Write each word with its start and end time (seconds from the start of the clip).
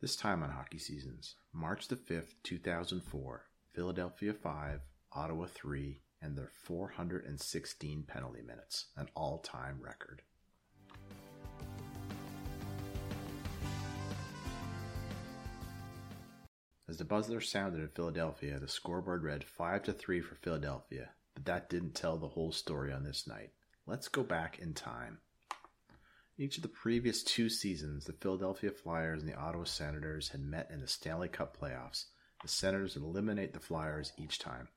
This 0.00 0.14
time 0.14 0.44
on 0.44 0.50
hockey 0.50 0.78
seasons, 0.78 1.34
March 1.52 1.88
the 1.88 1.96
5th, 1.96 2.34
2004, 2.44 3.46
Philadelphia 3.72 4.32
5, 4.32 4.80
Ottawa 5.10 5.46
3, 5.52 6.00
and 6.22 6.38
their 6.38 6.52
416 6.54 8.04
penalty 8.04 8.42
minutes, 8.42 8.86
an 8.96 9.08
all 9.16 9.38
time 9.38 9.80
record. 9.82 10.22
As 16.88 16.98
the 16.98 17.04
buzzer 17.04 17.40
sounded 17.40 17.80
in 17.80 17.88
Philadelphia, 17.88 18.60
the 18.60 18.68
scoreboard 18.68 19.24
read 19.24 19.42
5 19.42 19.82
to 19.82 19.92
3 19.92 20.20
for 20.20 20.36
Philadelphia, 20.36 21.08
but 21.34 21.44
that 21.46 21.68
didn't 21.68 21.96
tell 21.96 22.18
the 22.18 22.28
whole 22.28 22.52
story 22.52 22.92
on 22.92 23.02
this 23.02 23.26
night. 23.26 23.50
Let's 23.84 24.06
go 24.06 24.22
back 24.22 24.60
in 24.60 24.74
time. 24.74 25.18
Each 26.40 26.56
of 26.56 26.62
the 26.62 26.68
previous 26.68 27.24
two 27.24 27.48
seasons, 27.48 28.04
the 28.04 28.12
Philadelphia 28.12 28.70
Flyers 28.70 29.22
and 29.22 29.28
the 29.28 29.36
Ottawa 29.36 29.64
Senators 29.64 30.28
had 30.28 30.40
met 30.40 30.70
in 30.70 30.80
the 30.80 30.86
Stanley 30.86 31.26
Cup 31.26 31.56
playoffs. 31.60 32.04
The 32.42 32.48
Senators 32.48 32.94
would 32.94 33.02
eliminate 33.02 33.52
the 33.52 33.58
Flyers 33.58 34.12
each 34.16 34.38
time. 34.38 34.68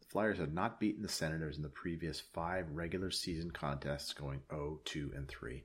The 0.00 0.06
Flyers 0.08 0.36
had 0.36 0.52
not 0.52 0.78
beaten 0.78 1.00
the 1.00 1.08
Senators 1.08 1.56
in 1.56 1.62
the 1.62 1.70
previous 1.70 2.20
five 2.20 2.70
regular 2.72 3.10
season 3.10 3.50
contests, 3.50 4.12
going 4.12 4.42
0, 4.50 4.80
2, 4.84 5.12
and 5.16 5.26
3. 5.26 5.64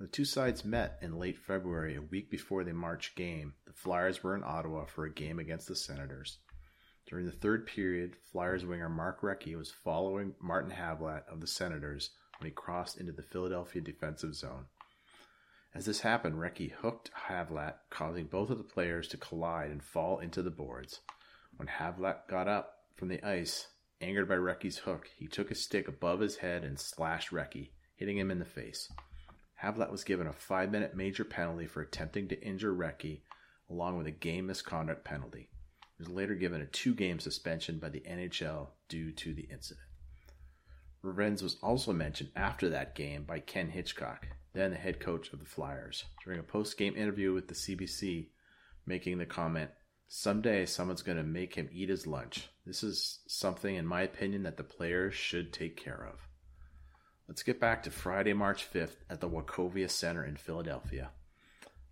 The 0.00 0.06
two 0.06 0.24
sides 0.24 0.64
met 0.64 0.98
in 1.02 1.18
late 1.18 1.36
February, 1.36 1.96
a 1.96 2.00
week 2.00 2.30
before 2.30 2.64
the 2.64 2.72
March 2.72 3.14
game. 3.16 3.52
The 3.66 3.74
Flyers 3.74 4.22
were 4.22 4.34
in 4.34 4.42
Ottawa 4.42 4.86
for 4.86 5.04
a 5.04 5.12
game 5.12 5.38
against 5.38 5.68
the 5.68 5.76
Senators. 5.76 6.38
During 7.06 7.26
the 7.26 7.32
third 7.32 7.66
period, 7.66 8.16
Flyers 8.32 8.64
winger 8.64 8.88
Mark 8.88 9.20
Recchi 9.20 9.58
was 9.58 9.70
following 9.70 10.34
Martin 10.40 10.70
Havlat 10.70 11.28
of 11.28 11.42
the 11.42 11.46
Senators 11.46 12.12
when 12.38 12.48
he 12.48 12.54
crossed 12.54 12.98
into 12.98 13.12
the 13.12 13.22
Philadelphia 13.22 13.82
defensive 13.82 14.34
zone. 14.34 14.66
As 15.74 15.84
this 15.84 16.00
happened, 16.00 16.36
Recchi 16.36 16.72
hooked 16.72 17.10
Havlat, 17.28 17.74
causing 17.90 18.26
both 18.26 18.50
of 18.50 18.58
the 18.58 18.64
players 18.64 19.06
to 19.08 19.16
collide 19.16 19.70
and 19.70 19.82
fall 19.82 20.18
into 20.18 20.42
the 20.42 20.50
boards. 20.50 21.00
When 21.56 21.68
Havlat 21.68 22.26
got 22.28 22.48
up 22.48 22.84
from 22.94 23.08
the 23.08 23.22
ice, 23.22 23.68
angered 24.00 24.28
by 24.28 24.36
Recchi's 24.36 24.78
hook, 24.78 25.08
he 25.16 25.26
took 25.26 25.50
his 25.50 25.62
stick 25.62 25.86
above 25.86 26.20
his 26.20 26.36
head 26.36 26.64
and 26.64 26.78
slashed 26.78 27.30
Recchi, 27.30 27.70
hitting 27.96 28.16
him 28.16 28.30
in 28.30 28.38
the 28.38 28.44
face. 28.44 28.90
Havlat 29.62 29.90
was 29.90 30.04
given 30.04 30.26
a 30.26 30.32
five 30.32 30.70
minute 30.70 30.94
major 30.94 31.24
penalty 31.24 31.66
for 31.66 31.82
attempting 31.82 32.28
to 32.28 32.42
injure 32.42 32.74
Recchi, 32.74 33.22
along 33.68 33.98
with 33.98 34.06
a 34.06 34.12
game 34.12 34.46
misconduct 34.46 35.04
penalty. 35.04 35.50
He 35.96 36.02
was 36.02 36.08
later 36.08 36.34
given 36.34 36.60
a 36.60 36.66
two 36.66 36.94
game 36.94 37.18
suspension 37.18 37.78
by 37.78 37.88
the 37.88 38.04
NHL 38.08 38.68
due 38.88 39.10
to 39.12 39.34
the 39.34 39.48
incident. 39.50 39.87
Revenge 41.02 41.42
was 41.42 41.56
also 41.62 41.92
mentioned 41.92 42.30
after 42.34 42.68
that 42.70 42.94
game 42.94 43.24
by 43.24 43.40
Ken 43.40 43.70
Hitchcock, 43.70 44.26
then 44.52 44.70
the 44.70 44.76
head 44.76 45.00
coach 45.00 45.32
of 45.32 45.38
the 45.38 45.44
Flyers, 45.44 46.04
during 46.24 46.40
a 46.40 46.42
post 46.42 46.76
game 46.76 46.96
interview 46.96 47.32
with 47.32 47.48
the 47.48 47.54
CBC, 47.54 48.28
making 48.86 49.18
the 49.18 49.26
comment, 49.26 49.70
Someday 50.10 50.64
someone's 50.64 51.02
going 51.02 51.18
to 51.18 51.22
make 51.22 51.54
him 51.54 51.68
eat 51.70 51.90
his 51.90 52.06
lunch. 52.06 52.48
This 52.64 52.82
is 52.82 53.18
something, 53.28 53.74
in 53.74 53.86
my 53.86 54.00
opinion, 54.02 54.44
that 54.44 54.56
the 54.56 54.64
players 54.64 55.14
should 55.14 55.52
take 55.52 55.76
care 55.76 56.08
of. 56.10 56.26
Let's 57.28 57.42
get 57.42 57.60
back 57.60 57.82
to 57.82 57.90
Friday, 57.90 58.32
March 58.32 58.66
5th 58.72 58.96
at 59.10 59.20
the 59.20 59.28
Wachovia 59.28 59.90
Center 59.90 60.24
in 60.24 60.36
Philadelphia. 60.36 61.10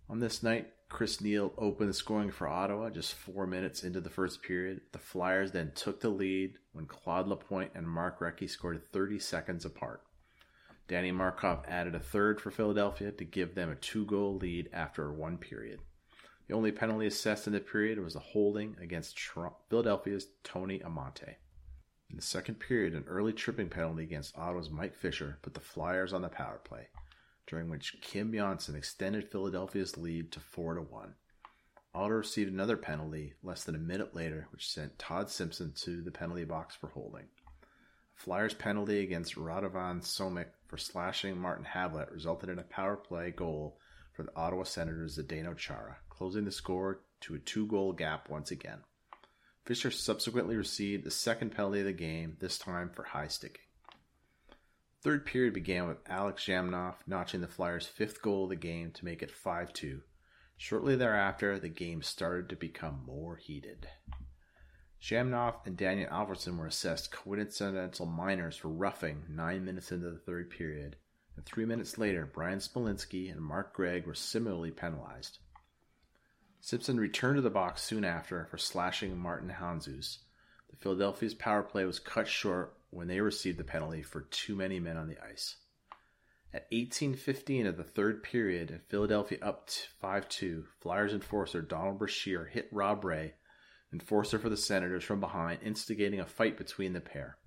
On 0.09 0.19
this 0.19 0.41
night, 0.41 0.73
Chris 0.89 1.19
Neil 1.19 1.53
opened 1.57 1.89
the 1.89 1.93
scoring 1.93 2.31
for 2.31 2.47
Ottawa 2.47 2.89
just 2.89 3.13
four 3.13 3.45
minutes 3.45 3.83
into 3.83 3.99
the 3.99 4.09
first 4.09 4.41
period. 4.41 4.81
The 4.93 4.99
Flyers 4.99 5.51
then 5.51 5.73
took 5.75 5.99
the 5.99 6.09
lead 6.09 6.57
when 6.71 6.85
Claude 6.85 7.27
Lapointe 7.27 7.71
and 7.75 7.87
Mark 7.87 8.19
Recchi 8.19 8.49
scored 8.49 8.81
30 8.91 9.19
seconds 9.19 9.65
apart. 9.65 10.01
Danny 10.87 11.11
Markov 11.11 11.65
added 11.67 11.93
a 11.93 11.99
third 11.99 12.39
for 12.39 12.51
Philadelphia 12.51 13.11
to 13.11 13.25
give 13.25 13.53
them 13.53 13.69
a 13.69 13.75
two 13.75 14.05
goal 14.05 14.37
lead 14.37 14.69
after 14.71 15.11
one 15.11 15.37
period. 15.37 15.81
The 16.47 16.53
only 16.53 16.71
penalty 16.71 17.07
assessed 17.07 17.45
in 17.45 17.53
the 17.53 17.59
period 17.59 17.99
was 17.99 18.15
a 18.15 18.19
holding 18.19 18.77
against 18.81 19.19
Philadelphia's 19.69 20.27
Tony 20.43 20.79
Amonte. 20.79 21.35
In 22.09 22.15
the 22.15 22.21
second 22.21 22.55
period, 22.55 22.95
an 22.95 23.03
early 23.07 23.33
tripping 23.33 23.67
penalty 23.67 24.03
against 24.03 24.37
Ottawa's 24.37 24.69
Mike 24.69 24.95
Fisher 24.95 25.39
put 25.41 25.53
the 25.53 25.59
Flyers 25.59 26.13
on 26.13 26.21
the 26.21 26.29
power 26.29 26.61
play, 26.63 26.87
during 27.47 27.69
which 27.69 27.99
Kim 28.01 28.33
Johnsson 28.33 28.75
extended 28.75 29.31
Philadelphia's 29.31 29.97
lead 29.97 30.31
to 30.33 30.39
4 30.39 30.75
to 30.75 30.81
1. 30.81 31.15
Ottawa 31.95 32.17
received 32.17 32.51
another 32.51 32.77
penalty 32.77 33.33
less 33.41 33.63
than 33.63 33.73
a 33.73 33.79
minute 33.79 34.13
later, 34.13 34.47
which 34.51 34.69
sent 34.69 34.99
Todd 34.99 35.29
Simpson 35.31 35.71
to 35.77 36.01
the 36.01 36.11
penalty 36.11 36.43
box 36.43 36.75
for 36.75 36.89
holding. 36.89 37.23
A 37.23 37.65
Flyers 38.13 38.53
penalty 38.53 39.01
against 39.01 39.35
Radovan 39.35 40.01
Somik 40.01 40.49
for 40.67 40.77
slashing 40.77 41.39
Martin 41.39 41.65
Havlat 41.65 42.11
resulted 42.11 42.49
in 42.49 42.59
a 42.59 42.63
power 42.63 42.97
play 42.97 43.31
goal 43.31 43.79
for 44.13 44.23
the 44.23 44.35
Ottawa 44.35 44.63
Senators' 44.63 45.17
Zdeno 45.17 45.57
Chara, 45.57 45.97
closing 46.09 46.45
the 46.45 46.51
score 46.51 46.99
to 47.21 47.35
a 47.35 47.39
two 47.39 47.65
goal 47.65 47.93
gap 47.93 48.29
once 48.29 48.51
again. 48.51 48.79
Fisher 49.65 49.91
subsequently 49.91 50.55
received 50.55 51.03
the 51.03 51.11
second 51.11 51.49
penalty 51.49 51.79
of 51.79 51.85
the 51.85 51.93
game, 51.93 52.37
this 52.39 52.57
time 52.57 52.89
for 52.89 53.03
high 53.03 53.27
sticking. 53.27 53.66
Third 55.01 55.25
period 55.25 55.53
began 55.53 55.87
with 55.87 55.97
Alex 56.07 56.43
Zhamnov 56.43 56.95
notching 57.05 57.41
the 57.41 57.47
Flyers' 57.47 57.85
fifth 57.85 58.21
goal 58.21 58.45
of 58.45 58.49
the 58.49 58.55
game 58.55 58.91
to 58.91 59.05
make 59.05 59.21
it 59.21 59.31
5 59.31 59.71
2. 59.71 60.01
Shortly 60.57 60.95
thereafter, 60.95 61.59
the 61.59 61.69
game 61.69 62.01
started 62.01 62.49
to 62.49 62.55
become 62.55 63.03
more 63.05 63.35
heated. 63.35 63.87
Zhamnov 64.99 65.65
and 65.65 65.77
Daniel 65.77 66.09
Alfredsson 66.09 66.57
were 66.57 66.65
assessed 66.65 67.11
coincidental 67.11 68.07
minors 68.07 68.57
for 68.57 68.69
roughing 68.69 69.23
nine 69.29 69.63
minutes 69.63 69.91
into 69.91 70.09
the 70.09 70.17
third 70.17 70.49
period, 70.49 70.95
and 71.35 71.45
three 71.45 71.65
minutes 71.65 71.99
later, 71.99 72.25
Bryan 72.25 72.57
Smolinski 72.57 73.31
and 73.31 73.39
Mark 73.39 73.73
Gregg 73.73 74.07
were 74.07 74.15
similarly 74.15 74.71
penalized. 74.71 75.37
Simpson 76.59 76.99
returned 76.99 77.35
to 77.35 77.41
the 77.41 77.51
box 77.51 77.83
soon 77.83 78.03
after 78.03 78.45
for 78.45 78.57
slashing 78.57 79.15
Martin 79.15 79.49
Handzus. 79.49 80.17
The 80.71 80.75
Philadelphia's 80.77 81.35
power 81.35 81.61
play 81.61 81.85
was 81.85 81.99
cut 81.99 82.27
short 82.27 82.76
when 82.89 83.07
they 83.07 83.21
received 83.21 83.57
the 83.57 83.63
penalty 83.63 84.01
for 84.01 84.21
too 84.21 84.55
many 84.55 84.79
men 84.79 84.97
on 84.97 85.07
the 85.07 85.17
ice. 85.23 85.57
At 86.53 86.71
18:15 86.71 87.67
of 87.67 87.77
the 87.77 87.83
third 87.83 88.23
period, 88.23 88.71
and 88.71 88.81
Philadelphia 88.83 89.37
up 89.41 89.69
5-2, 90.01 90.65
Flyers 90.79 91.13
enforcer 91.13 91.61
Donald 91.61 91.99
Brashear 91.99 92.45
hit 92.45 92.69
Rob 92.71 93.03
Ray, 93.03 93.35
enforcer 93.91 94.39
for 94.39 94.49
the 94.49 94.57
Senators, 94.57 95.03
from 95.03 95.19
behind, 95.19 95.61
instigating 95.61 96.19
a 96.19 96.25
fight 96.25 96.57
between 96.57 96.93
the 96.93 97.01
pair. 97.01 97.37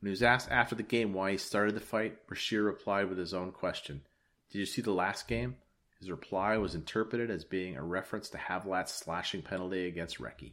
When 0.00 0.08
he 0.08 0.10
was 0.10 0.22
asked 0.22 0.50
after 0.50 0.74
the 0.74 0.82
game 0.82 1.14
why 1.14 1.32
he 1.32 1.38
started 1.38 1.74
the 1.74 1.80
fight, 1.80 2.26
Brashear 2.26 2.62
replied 2.62 3.08
with 3.08 3.18
his 3.18 3.32
own 3.32 3.52
question: 3.52 4.06
"Did 4.50 4.58
you 4.58 4.66
see 4.66 4.82
the 4.82 4.92
last 4.92 5.26
game?" 5.26 5.56
His 5.98 6.10
reply 6.10 6.58
was 6.58 6.74
interpreted 6.74 7.30
as 7.30 7.46
being 7.46 7.74
a 7.74 7.82
reference 7.82 8.28
to 8.28 8.38
Havlat's 8.38 8.92
slashing 8.92 9.40
penalty 9.40 9.86
against 9.86 10.18
Recchi. 10.18 10.52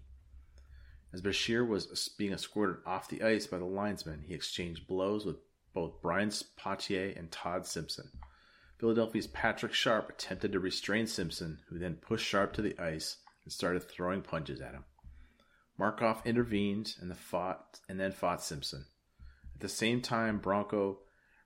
As 1.13 1.22
Brashear 1.22 1.63
was 1.63 2.09
being 2.18 2.34
escorted 2.34 2.78
off 2.88 3.07
the 3.07 3.22
ice 3.22 3.46
by 3.46 3.59
the 3.59 3.66
linesman, 3.66 4.24
he 4.24 4.34
exchanged 4.34 4.88
blows 4.88 5.25
with 5.25 5.38
both 5.72 6.01
Brian 6.01 6.29
Pothier 6.29 7.16
and 7.16 7.31
Todd 7.31 7.68
Simpson. 7.68 8.09
Philadelphia's 8.79 9.28
Patrick 9.28 9.73
Sharp 9.73 10.09
attempted 10.09 10.52
to 10.52 10.59
restrain 10.59 11.06
Simpson, 11.06 11.59
who 11.68 11.78
then 11.78 11.96
pushed 11.96 12.25
Sharp 12.25 12.53
to 12.53 12.63
the 12.63 12.78
ice 12.79 13.18
and 13.44 13.53
started 13.53 13.84
throwing 13.84 14.23
punches 14.23 14.59
at 14.59 14.73
him. 14.73 14.85
Markov 15.78 16.23
intervened 16.25 16.96
and, 17.00 17.16
fought, 17.16 17.79
and 17.88 18.00
then 18.00 18.12
fought 18.12 18.44
Simpson. 18.44 18.85
At 19.53 19.62
the 19.62 19.69
same 19.69 20.02
time, 20.02 20.40
Branko 20.40 20.97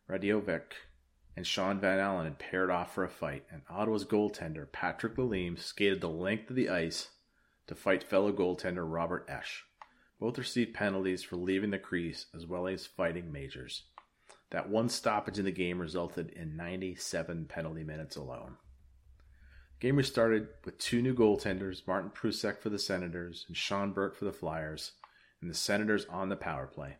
Radivojevic 0.10 0.74
and 1.36 1.46
Shaun 1.46 1.80
Van 1.80 2.00
Allen 2.00 2.26
had 2.26 2.40
paired 2.40 2.70
off 2.70 2.94
for 2.94 3.04
a 3.04 3.10
fight, 3.10 3.46
and 3.52 3.62
Ottawa's 3.70 4.06
goaltender, 4.06 4.72
Patrick 4.72 5.18
Lalime, 5.18 5.60
skated 5.60 6.00
the 6.00 6.10
length 6.10 6.50
of 6.50 6.56
the 6.56 6.70
ice 6.70 7.10
to 7.68 7.76
fight 7.76 8.04
fellow 8.04 8.32
goaltender 8.32 8.86
Robert 8.86 9.28
Esche. 9.28 9.64
Both 10.20 10.38
received 10.38 10.74
penalties 10.74 11.24
for 11.24 11.36
leaving 11.36 11.70
the 11.70 11.78
crease 11.78 12.26
as 12.36 12.46
well 12.46 12.68
as 12.68 12.88
fighting 12.88 13.32
majors. 13.32 13.84
That 14.50 14.70
one 14.70 14.90
stoppage 14.90 15.38
in 15.38 15.46
the 15.46 15.52
game 15.52 15.80
resulted 15.80 16.30
in 16.30 16.56
97 16.56 17.46
penalty 17.46 17.84
minutes 17.84 18.16
alone. 18.16 18.56
The 19.80 19.88
game 19.88 19.98
restarted 19.98 20.48
with 20.66 20.80
two 20.80 21.02
new 21.02 21.14
goaltenders, 21.14 21.86
Martin 21.86 22.10
Prusek 22.10 22.60
for 22.60 22.70
the 22.70 22.80
Senators 22.80 23.46
and 23.48 23.56
Sean 23.56 23.92
Burke 23.92 24.16
for 24.16 24.26
the 24.26 24.32
Flyers, 24.32 24.94
and 25.42 25.50
the 25.50 25.56
Senators 25.56 26.06
on 26.10 26.30
the 26.30 26.36
power 26.36 26.66
play. 26.66 26.98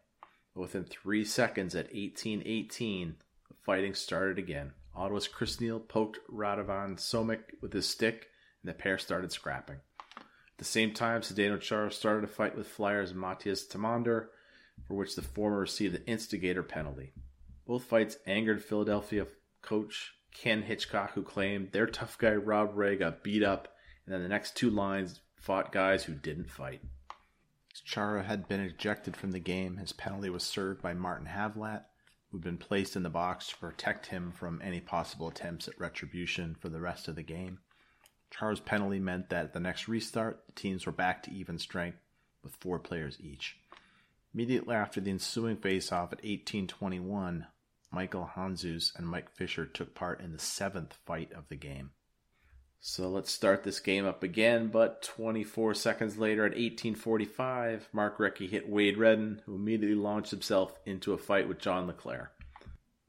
But 0.54 0.62
within 0.62 0.84
three 0.84 1.24
seconds 1.24 1.74
at 1.74 1.92
18-18, 1.92 3.16
fighting 3.64 3.94
started 3.96 4.38
again. 4.38 4.74
Ottawa's 4.96 5.28
Chris 5.28 5.62
Neil 5.62 5.80
poked 5.80 6.20
Radovan 6.32 6.98
Somik 6.98 7.42
with 7.62 7.74
his 7.74 7.88
stick, 7.88 8.28
and 8.62 8.70
the 8.70 8.74
pair 8.74 8.98
started 8.98 9.32
scrapping. 9.32 9.78
At 10.58 10.66
the 10.66 10.66
same 10.66 10.92
time, 10.92 11.22
Zdeno 11.22 11.62
Chara 11.62 11.92
started 11.92 12.24
a 12.24 12.28
fight 12.28 12.58
with 12.58 12.68
Flyers 12.68 13.14
Mattias 13.14 13.68
Timander, 13.70 14.30
for 14.88 14.96
which 14.96 15.16
the 15.16 15.22
former 15.22 15.60
received 15.60 15.94
the 15.94 16.04
instigator 16.08 16.64
penalty. 16.64 17.14
Both 17.68 17.84
fights 17.84 18.18
angered 18.26 18.64
Philadelphia 18.64 19.28
coach 19.62 20.16
Ken 20.34 20.64
Hitchcock, 20.64 21.12
who 21.14 21.22
claimed 21.22 21.74
their 21.74 21.86
tough 21.86 22.18
guy 22.18 22.34
Rob 22.34 22.76
Ray 22.76 22.96
got 22.96 23.24
beat 23.24 23.44
up, 23.44 23.68
and 24.06 24.16
then 24.16 24.24
the 24.24 24.30
next 24.30 24.58
two 24.58 24.72
lines 24.72 25.20
fought 25.36 25.72
guys 25.72 26.06
who 26.06 26.16
didn't 26.16 26.50
fight. 26.50 26.82
Chara 27.86 28.24
had 28.24 28.48
been 28.48 28.62
ejected 28.62 29.16
from 29.16 29.34
the 29.34 29.40
game. 29.40 29.78
His 29.78 29.94
penalty 29.94 30.32
was 30.32 30.42
served 30.42 30.82
by 30.82 30.96
Martin 30.96 31.28
Havlat, 31.28 31.84
who'd 32.32 32.42
been 32.42 32.58
placed 32.58 32.96
in 32.96 33.04
the 33.04 33.12
box 33.12 33.50
to 33.50 33.58
protect 33.58 34.08
him 34.08 34.32
from 34.32 34.60
any 34.64 34.82
possible 34.82 35.28
attempts 35.28 35.68
at 35.68 35.80
retribution 35.80 36.56
for 36.56 36.70
the 36.70 36.82
rest 36.82 37.08
of 37.08 37.16
the 37.16 37.22
game. 37.22 37.60
Chara's 38.32 38.60
penalty 38.60 39.00
meant 39.00 39.30
that 39.30 39.46
at 39.46 39.54
the 39.54 39.60
next 39.60 39.88
restart, 39.88 40.46
the 40.46 40.54
teams 40.54 40.86
were 40.86 40.92
back 40.92 41.24
to 41.24 41.34
even 41.34 41.58
strength 41.58 42.00
with 42.44 42.56
four 42.56 42.80
players 42.80 43.18
each. 43.20 43.58
Immediately 44.34 44.76
after 44.76 45.02
the 45.02 45.12
ensuing 45.12 45.58
face-off 45.58 46.14
at 46.14 46.24
1821, 46.24 47.48
Michael 47.92 48.30
Handzus 48.36 48.92
and 48.96 49.08
Mike 49.08 49.32
Fisher 49.32 49.66
took 49.66 49.96
part 49.96 50.22
in 50.22 50.34
the 50.34 50.40
seventh 50.40 50.98
fight 51.06 51.32
of 51.34 51.48
the 51.50 51.56
game. 51.56 51.92
So 52.80 53.10
let's 53.10 53.32
start 53.32 53.64
this 53.64 53.80
game 53.80 54.06
up 54.06 54.24
again, 54.24 54.68
but 54.68 55.02
24 55.02 55.74
seconds 55.74 56.18
later 56.18 56.46
at 56.46 56.52
1845, 56.52 57.90
Mark 57.92 58.18
Recchi 58.20 58.48
hit 58.50 58.70
Wade 58.70 58.98
Redden, 58.98 59.42
who 59.46 59.56
immediately 59.56 59.96
launched 59.96 60.32
himself 60.32 60.78
into 60.86 61.14
a 61.14 61.18
fight 61.18 61.48
with 61.48 61.60
John 61.60 61.88
LeClair. 61.88 62.32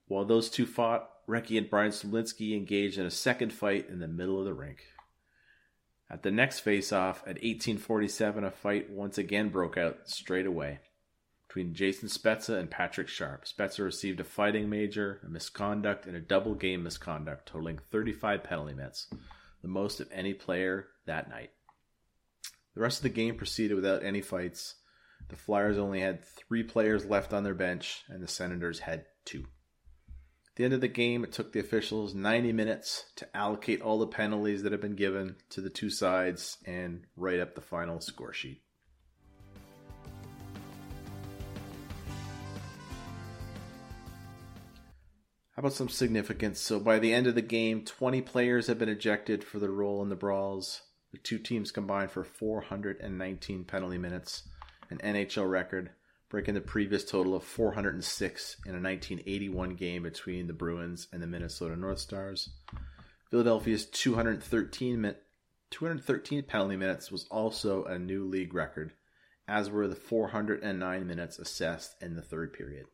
While 0.07 0.25
those 0.25 0.49
two 0.49 0.65
fought, 0.65 1.11
Recchi 1.29 1.59
and 1.59 1.69
Bryan 1.69 1.93
Smolinski 1.93 2.57
engaged 2.57 2.97
in 2.97 3.05
a 3.05 3.11
second 3.11 3.53
fight 3.53 3.89
in 3.91 3.99
the 3.99 4.09
middle 4.09 4.39
of 4.39 4.47
the 4.47 4.55
rink. 4.55 4.85
At 6.11 6.23
the 6.23 6.31
next 6.31 6.61
face-off 6.61 7.19
at 7.23 7.37
1847, 7.43 8.45
a 8.45 8.51
fight 8.51 8.91
once 8.91 9.19
again 9.19 9.51
broke 9.51 9.77
out 9.77 10.09
straight 10.09 10.47
away 10.47 10.81
between 11.47 11.75
Jason 11.75 12.09
Spezza 12.09 12.59
and 12.59 12.71
Patrick 12.71 13.09
Sharp. 13.09 13.45
Spezza 13.45 13.85
received 13.85 14.21
a 14.21 14.25
fighting 14.25 14.71
major, 14.71 15.21
a 15.25 15.29
misconduct, 15.29 16.07
and 16.07 16.17
a 16.17 16.21
double 16.21 16.55
game 16.55 16.83
misconduct, 16.83 17.47
totaling 17.47 17.79
35 17.91 18.43
penalty 18.43 18.75
minutes, 18.75 19.09
the 19.63 19.69
most 19.69 20.01
of 20.01 20.09
any 20.13 20.33
player 20.33 20.89
that 21.07 21.29
night. 21.29 21.51
The 22.75 22.81
rest 22.81 22.99
of 22.99 23.03
the 23.03 23.09
game 23.11 23.37
proceeded 23.37 23.75
without 23.75 24.03
any 24.03 24.21
fights. 24.21 24.77
The 25.29 25.37
Flyers 25.37 25.79
only 25.79 26.01
had 26.01 26.25
three 26.25 26.63
players 26.63 27.05
left 27.05 27.35
on 27.35 27.45
their 27.45 27.55
bench, 27.55 28.05
and 28.09 28.23
the 28.23 28.29
Senators 28.29 28.79
had 28.79 29.05
two. 29.25 29.47
The 30.59 30.65
end 30.65 30.75
of 30.75 30.81
the 30.81 30.89
game, 30.89 31.23
it 31.23 31.31
took 31.31 31.53
the 31.53 31.61
officials 31.61 32.17
90 32.17 32.53
minutes 32.53 33.05
to 33.15 33.37
allocate 33.37 33.81
all 33.81 34.01
the 34.01 34.09
penalties 34.09 34.65
that 34.65 34.73
had 34.73 34.81
been 34.81 34.97
given 34.97 35.37
to 35.51 35.61
the 35.61 35.71
two 35.71 35.89
sides 35.89 36.59
and 36.67 37.05
write 37.17 37.39
up 37.39 37.55
the 37.55 37.61
final 37.61 38.01
score 38.01 38.33
sheet. 38.33 38.61
How 45.53 45.61
about 45.61 45.75
some 45.75 45.89
significance? 45.89 46.59
So 46.59 46.81
by 46.81 46.99
the 46.99 47.15
end 47.15 47.29
of 47.29 47.37
the 47.37 47.43
game, 47.43 47.85
20 47.85 48.21
players 48.23 48.67
have 48.67 48.81
been 48.81 48.89
ejected 48.89 49.45
for 49.45 49.61
their 49.61 49.71
role 49.71 50.03
in 50.03 50.09
the 50.09 50.17
brawls. 50.17 50.83
The 51.13 51.19
two 51.19 51.39
teams 51.39 51.71
combined 51.71 52.11
for 52.11 52.25
419 52.25 53.63
penalty 53.63 53.99
minutes, 53.99 54.43
an 54.91 54.99
NHL 55.05 55.49
record, 55.49 55.91
breaking 56.29 56.55
the 56.55 56.61
previous 56.61 57.05
total 57.05 57.35
of 57.35 57.43
406 57.45 58.57
in 58.67 58.71
a 58.71 58.81
1981 58.81 59.75
game 59.77 60.03
between 60.03 60.47
the 60.47 60.53
Bruins 60.53 61.09
and 61.13 61.23
the 61.23 61.27
Minnesota 61.27 61.75
North 61.75 61.99
Stars. 61.99 62.51
Philadelphia's 63.31 63.87
213, 63.87 65.01
min- 65.01 65.17
213 65.71 66.43
penalty 66.43 66.77
minutes 66.77 67.11
was 67.11 67.27
also 67.31 67.85
a 67.85 67.99
new 67.99 68.25
league 68.25 68.55
record, 68.55 68.93
as 69.47 69.71
were 69.71 69.89
the 69.89 69.97
409 69.97 71.07
minutes 71.07 71.39
assessed 71.39 71.95
in 72.03 72.15
the 72.15 72.23
third 72.23 72.53
period. 72.53 72.87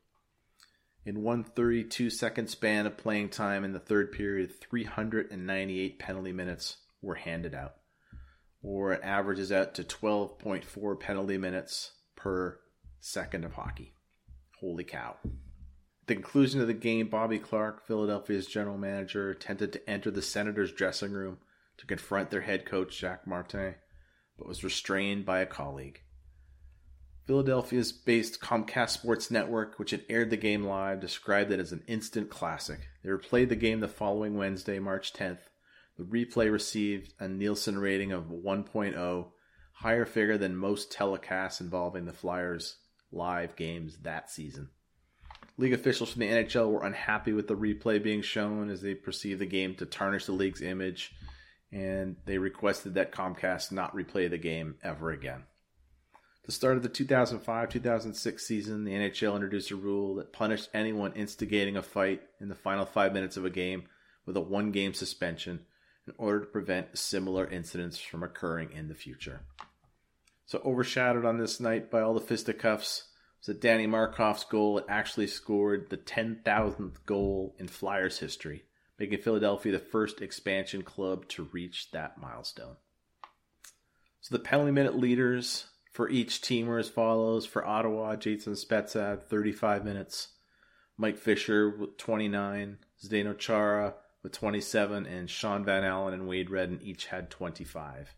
In 1.05 1.23
one 1.23 1.45
32 1.45 2.11
second 2.11 2.49
span 2.49 2.87
of 2.87 2.97
playing 2.97 3.29
time 3.29 3.65
in 3.65 3.73
the 3.73 3.79
third 3.79 4.13
period, 4.13 4.59
398 4.61 5.99
penalty 5.99 6.33
minutes 6.33 6.79
were 7.03 7.17
handed 7.17 7.55
out, 7.55 7.75
or 8.63 8.93
it 8.93 9.01
averages 9.03 9.53
out 9.53 9.75
to 9.75 9.85
12.4 9.85 10.99
penalty 10.99 11.37
minutes 11.37 11.93
per 12.17 12.59
second 13.05 13.45
of 13.45 13.53
hockey. 13.53 13.93
Holy 14.61 14.83
cow. 14.83 15.17
At 15.25 16.07
the 16.07 16.15
conclusion 16.15 16.63
of 16.63 16.67
the 16.67 16.73
game, 16.73 17.09
Bobby 17.09 17.39
Clarke, 17.39 17.87
Philadelphia's 17.87 18.47
general 18.47 18.79
manager, 18.79 19.29
attempted 19.29 19.75
to 19.75 19.91
enter 19.91 20.11
the 20.11 20.23
Senators' 20.23 20.73
dressing 20.73 21.13
room 21.13 21.37
to 21.77 21.87
confront 21.87 22.31
their 22.31 22.41
head 22.41 22.65
coach, 22.65 22.97
Jacques 22.97 23.27
Martin, 23.27 23.75
but 24.39 24.49
was 24.49 24.65
restrained 24.65 25.27
by 25.27 25.41
a 25.41 25.47
colleague. 25.47 26.01
Philadelphia's 27.27 27.93
based 27.93 28.41
Comcast 28.41 28.91
Sports 28.91 29.31
Network, 29.31 29.79
which 29.79 29.91
had 29.91 30.05
aired 30.09 30.31
the 30.31 30.39
game 30.39 30.65
live, 30.65 31.01
described 31.01 31.53
it 31.53 31.61
as 31.61 31.73
an 31.73 31.85
instant 31.87 32.31
classic. 32.31 32.89
They 33.03 33.11
replayed 33.11 33.51
the 33.51 33.57
game 33.57 33.81
the 33.81 33.89
following 33.89 34.39
Wednesday, 34.39 34.79
March 34.79 35.13
10th. 35.13 35.51
The 35.99 36.05
replay 36.05 36.51
received 36.51 37.13
a 37.21 37.29
Nielsen 37.29 37.79
rating 37.79 38.13
of 38.13 38.31
1.0, 38.31 39.27
higher 39.73 40.07
figure 40.07 40.39
than 40.39 40.57
most 40.57 40.91
telecasts 40.91 41.61
involving 41.61 42.07
the 42.07 42.13
Flyers 42.15 42.77
live 43.15 43.57
games 43.57 43.99
that 44.03 44.31
season. 44.31 44.69
League 45.57 45.73
officials 45.73 46.11
from 46.11 46.21
the 46.21 46.29
NHL 46.29 46.71
were 46.71 46.85
unhappy 46.85 47.33
with 47.33 47.47
the 47.47 47.57
replay 47.57 48.03
being 48.03 48.23
shown 48.23 48.71
as 48.71 48.83
they 48.83 48.95
perceived 48.95 49.41
the 49.41 49.47
game 49.47 49.75
to 49.77 49.87
tarnish 49.87 50.27
the 50.27 50.33
league's 50.33 50.63
image, 50.63 51.13
and 51.71 52.17
they 52.27 52.39
requested 52.39 52.95
that 52.95 53.13
Comcast 53.13 53.71
not 53.71 53.95
replay 53.95 54.29
the 54.29 54.39
game 54.39 54.77
ever 54.83 55.11
again. 55.11 55.45
The 56.47 56.53
start 56.53 56.77
of 56.77 56.83
the 56.83 56.91
2005 56.91 57.69
2006 57.71 58.47
season, 58.47 58.85
the 58.85 58.93
NHL 58.93 59.35
introduced 59.35 59.71
a 59.71 59.77
rule 59.77 60.17
that 60.17 60.33
punished 60.33 60.69
anyone 60.75 61.15
instigating 61.15 61.77
a 61.77 61.83
fight 61.83 62.23
in 62.41 62.49
the 62.49 62.55
final 62.55 62.85
five 62.85 63.15
minutes 63.15 63.39
of 63.39 63.47
a 63.47 63.51
game 63.51 63.85
with 64.27 64.37
a 64.37 64.41
one 64.41 64.71
game 64.71 64.93
suspension 64.93 65.61
in 66.07 66.13
order 66.19 66.41
to 66.41 66.47
prevent 66.47 66.99
similar 66.99 67.47
incidents 67.47 67.97
from 67.97 68.23
occurring 68.23 68.73
in 68.73 68.89
the 68.89 68.95
future. 68.95 69.41
So, 70.47 70.61
overshadowed 70.65 71.25
on 71.25 71.39
this 71.39 71.59
night 71.59 71.91
by 71.91 72.03
all 72.03 72.15
the 72.15 72.21
fisticuffs 72.21 73.09
was 73.41 73.47
that 73.47 73.61
Danny 73.61 73.87
Markov's 73.87 74.45
goal 74.45 74.83
actually 74.89 75.27
scored 75.27 75.89
the 75.89 75.97
10,000th 75.97 77.05
goal 77.07 77.55
in 77.59 77.69
Flyers 77.69 78.19
history, 78.19 78.65
making 78.99 79.23
Philadelphia 79.23 79.73
the 79.73 79.79
first 79.79 80.21
expansion 80.21 80.83
club 80.83 81.29
to 81.29 81.49
reach 81.53 81.91
that 81.93 82.19
milestone. 82.19 82.77
So, 84.21 84.35
the 84.35 84.43
penalty 84.43 84.73
minute 84.73 84.99
leaders 84.99 85.67
for 85.95 86.09
each 86.09 86.41
team 86.41 86.67
were 86.67 86.79
as 86.79 86.89
follows. 86.89 87.47
For 87.47 87.65
Ottawa, 87.65 88.17
Jason 88.17 88.55
Spezza 88.55 89.11
had 89.11 89.29
35 89.31 89.85
minutes. 89.85 90.29
Mike 90.99 91.19
Fisher 91.19 91.71
with 91.71 91.97
29. 91.97 92.79
Zdeno 93.03 93.39
Chara 93.39 93.95
with 94.23 94.33
27. 94.33 95.07
And 95.07 95.31
Shaun 95.31 95.65
Van 95.65 95.85
Allen 95.85 96.13
and 96.13 96.29
Wade 96.29 96.51
Redden 96.51 96.81
each 96.83 97.07
had 97.07 97.31
25. 97.31 98.15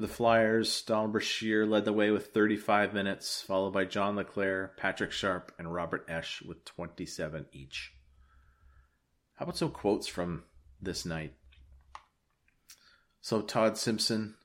For 0.00 0.06
the 0.06 0.14
Flyers, 0.14 0.80
Donald 0.80 1.12
Brashear 1.12 1.66
led 1.66 1.84
the 1.84 1.92
way 1.92 2.10
with 2.10 2.28
35 2.28 2.94
minutes, 2.94 3.42
followed 3.42 3.74
by 3.74 3.84
John 3.84 4.16
LeClair, 4.16 4.72
Patrick 4.78 5.12
Sharp, 5.12 5.52
and 5.58 5.74
Robert 5.74 6.08
Esche 6.08 6.40
with 6.40 6.64
27 6.64 7.44
each. 7.52 7.92
How 9.34 9.42
about 9.42 9.58
some 9.58 9.72
quotes 9.72 10.06
from 10.06 10.44
this 10.80 11.04
night? 11.04 11.34
So 13.20 13.42
Todd 13.42 13.76
Simpson 13.76 14.36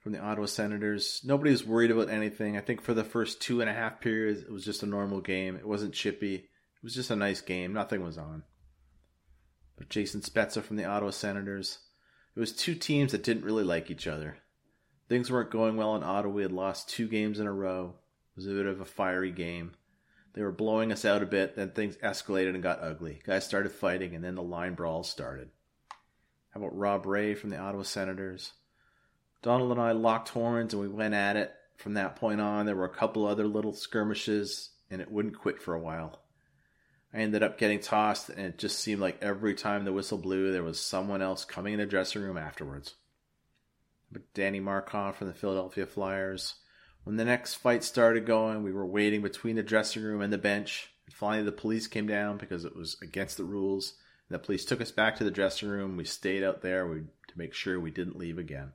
from 0.00 0.10
the 0.10 0.18
Ottawa 0.18 0.46
Senators. 0.46 1.20
Nobody 1.24 1.52
was 1.52 1.64
worried 1.64 1.92
about 1.92 2.10
anything. 2.10 2.56
I 2.56 2.60
think 2.60 2.80
for 2.82 2.92
the 2.92 3.04
first 3.04 3.40
two 3.40 3.60
and 3.60 3.70
a 3.70 3.74
half 3.74 4.00
periods, 4.00 4.40
it 4.40 4.50
was 4.50 4.64
just 4.64 4.82
a 4.82 4.86
normal 4.86 5.20
game. 5.20 5.54
It 5.54 5.68
wasn't 5.68 5.94
chippy. 5.94 6.34
It 6.34 6.82
was 6.82 6.96
just 6.96 7.12
a 7.12 7.16
nice 7.16 7.42
game. 7.42 7.72
Nothing 7.72 8.02
was 8.02 8.18
on. 8.18 8.42
But 9.78 9.88
Jason 9.88 10.22
Spezza 10.22 10.64
from 10.64 10.74
the 10.74 10.84
Ottawa 10.84 11.12
Senators. 11.12 11.78
It 12.34 12.40
was 12.40 12.50
two 12.50 12.74
teams 12.74 13.12
that 13.12 13.22
didn't 13.22 13.44
really 13.44 13.62
like 13.62 13.88
each 13.88 14.08
other. 14.08 14.38
Things 15.08 15.30
weren't 15.30 15.50
going 15.50 15.76
well 15.76 15.94
in 15.94 16.02
Ottawa. 16.02 16.34
We 16.34 16.42
had 16.42 16.52
lost 16.52 16.88
two 16.88 17.06
games 17.06 17.38
in 17.38 17.46
a 17.46 17.52
row. 17.52 17.94
It 18.32 18.40
was 18.40 18.46
a 18.46 18.54
bit 18.54 18.66
of 18.66 18.80
a 18.80 18.84
fiery 18.84 19.30
game. 19.30 19.72
They 20.34 20.42
were 20.42 20.52
blowing 20.52 20.92
us 20.92 21.04
out 21.04 21.22
a 21.22 21.26
bit, 21.26 21.56
then 21.56 21.70
things 21.70 21.96
escalated 21.96 22.54
and 22.54 22.62
got 22.62 22.82
ugly. 22.82 23.20
Guys 23.24 23.46
started 23.46 23.72
fighting, 23.72 24.14
and 24.14 24.22
then 24.22 24.34
the 24.34 24.42
line 24.42 24.74
brawls 24.74 25.08
started. 25.08 25.48
How 26.50 26.60
about 26.60 26.76
Rob 26.76 27.06
Ray 27.06 27.34
from 27.34 27.50
the 27.50 27.56
Ottawa 27.56 27.84
Senators? 27.84 28.52
Donald 29.42 29.70
and 29.70 29.80
I 29.80 29.92
locked 29.92 30.30
horns 30.30 30.74
and 30.74 30.82
we 30.82 30.88
went 30.88 31.14
at 31.14 31.36
it. 31.36 31.54
From 31.76 31.94
that 31.94 32.16
point 32.16 32.40
on, 32.40 32.66
there 32.66 32.74
were 32.74 32.84
a 32.84 32.88
couple 32.88 33.26
other 33.26 33.46
little 33.46 33.72
skirmishes, 33.72 34.70
and 34.90 35.00
it 35.00 35.10
wouldn't 35.10 35.38
quit 35.38 35.62
for 35.62 35.74
a 35.74 35.80
while. 35.80 36.20
I 37.14 37.18
ended 37.18 37.42
up 37.42 37.58
getting 37.58 37.80
tossed, 37.80 38.28
and 38.28 38.40
it 38.40 38.58
just 38.58 38.80
seemed 38.80 39.00
like 39.00 39.22
every 39.22 39.54
time 39.54 39.84
the 39.84 39.92
whistle 39.92 40.18
blew, 40.18 40.52
there 40.52 40.62
was 40.62 40.80
someone 40.80 41.22
else 41.22 41.44
coming 41.44 41.74
in 41.74 41.78
the 41.78 41.86
dressing 41.86 42.22
room 42.22 42.36
afterwards. 42.36 42.94
Danny 44.34 44.60
Markov 44.60 45.16
from 45.16 45.28
the 45.28 45.34
Philadelphia 45.34 45.86
Flyers. 45.86 46.54
When 47.04 47.16
the 47.16 47.24
next 47.24 47.54
fight 47.54 47.84
started 47.84 48.26
going, 48.26 48.62
we 48.62 48.72
were 48.72 48.86
waiting 48.86 49.22
between 49.22 49.56
the 49.56 49.62
dressing 49.62 50.02
room 50.02 50.20
and 50.20 50.32
the 50.32 50.38
bench. 50.38 50.90
And 51.06 51.14
finally, 51.14 51.44
the 51.44 51.52
police 51.52 51.86
came 51.86 52.06
down 52.06 52.36
because 52.36 52.64
it 52.64 52.74
was 52.74 52.96
against 53.02 53.36
the 53.36 53.44
rules. 53.44 53.94
And 54.28 54.34
the 54.34 54.44
police 54.44 54.64
took 54.64 54.80
us 54.80 54.90
back 54.90 55.16
to 55.16 55.24
the 55.24 55.30
dressing 55.30 55.68
room. 55.68 55.96
We 55.96 56.04
stayed 56.04 56.42
out 56.42 56.62
there 56.62 56.84
to 56.86 57.04
make 57.36 57.54
sure 57.54 57.78
we 57.78 57.90
didn't 57.90 58.18
leave 58.18 58.38
again. 58.38 58.72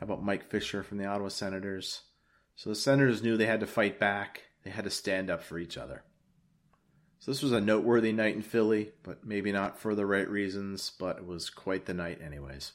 How 0.00 0.04
about 0.04 0.24
Mike 0.24 0.50
Fisher 0.50 0.82
from 0.82 0.98
the 0.98 1.04
Ottawa 1.06 1.28
Senators? 1.28 2.02
So 2.56 2.70
the 2.70 2.76
Senators 2.76 3.22
knew 3.22 3.36
they 3.36 3.46
had 3.46 3.60
to 3.60 3.66
fight 3.66 4.00
back. 4.00 4.42
They 4.64 4.70
had 4.70 4.84
to 4.84 4.90
stand 4.90 5.30
up 5.30 5.42
for 5.42 5.58
each 5.58 5.76
other. 5.76 6.04
So 7.18 7.30
this 7.30 7.42
was 7.42 7.52
a 7.52 7.60
noteworthy 7.60 8.12
night 8.12 8.34
in 8.34 8.42
Philly, 8.42 8.92
but 9.02 9.24
maybe 9.24 9.52
not 9.52 9.78
for 9.78 9.94
the 9.94 10.06
right 10.06 10.28
reasons, 10.28 10.92
but 10.98 11.18
it 11.18 11.26
was 11.26 11.50
quite 11.50 11.86
the 11.86 11.94
night 11.94 12.20
anyways. 12.20 12.72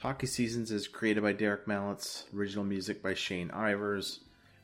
Hockey 0.00 0.26
Seasons 0.26 0.70
is 0.70 0.88
created 0.88 1.22
by 1.22 1.32
Derek 1.32 1.66
Mallitz, 1.66 2.24
original 2.34 2.64
music 2.64 3.02
by 3.02 3.14
Shane 3.14 3.48
Ivers. 3.48 4.18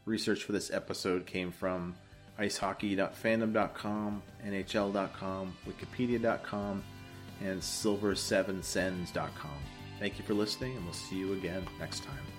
Research 0.05 0.45
for 0.45 0.53
this 0.53 0.71
episode 0.71 1.27
came 1.27 1.51
from 1.51 1.95
icehockey.fandom.com, 2.39 4.23
nhl.com, 4.47 5.57
wikipedia.com, 5.67 6.85
and 7.41 7.61
silver7sens.com. 7.61 9.59
Thank 9.99 10.19
you 10.19 10.25
for 10.25 10.35
listening, 10.35 10.77
and 10.77 10.85
we'll 10.85 10.95
see 10.95 11.17
you 11.17 11.33
again 11.33 11.67
next 11.79 12.03
time. 12.05 12.32